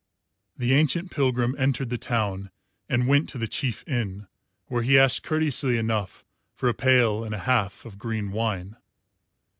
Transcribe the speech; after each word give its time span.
The 0.57 0.73
ancient 0.73 1.11
pilgrim 1.11 1.55
entered 1.59 1.91
the 1.91 1.97
town 1.99 2.49
and 2.89 3.07
went 3.07 3.29
to 3.29 3.37
the 3.37 3.45
chief 3.47 3.87
inn, 3.87 4.25
where 4.65 4.81
he 4.81 4.97
asked 4.97 5.21
courteously 5.21 5.77
enough 5.77 6.25
for 6.55 6.67
a 6.69 6.73
pail 6.73 7.23
and 7.23 7.35
a 7.35 7.45
half 7.45 7.85
of 7.85 7.99
green 7.99 8.31
wine. 8.31 8.77